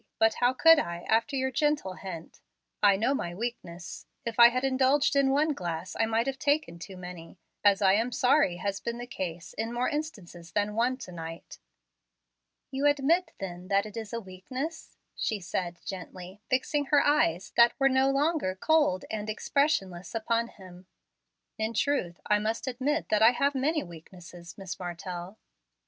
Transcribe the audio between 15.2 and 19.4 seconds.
said gently fixing her eyes, that were no longer cold and